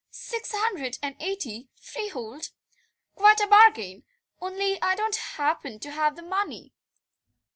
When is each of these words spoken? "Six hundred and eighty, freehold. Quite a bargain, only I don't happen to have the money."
"Six 0.09 0.51
hundred 0.51 0.97
and 1.03 1.15
eighty, 1.19 1.69
freehold. 1.79 2.49
Quite 3.13 3.39
a 3.39 3.45
bargain, 3.45 4.03
only 4.41 4.81
I 4.81 4.95
don't 4.95 5.15
happen 5.15 5.79
to 5.79 5.91
have 5.91 6.15
the 6.15 6.23
money." 6.23 6.73